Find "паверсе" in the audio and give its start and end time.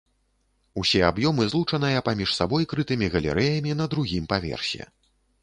4.35-4.83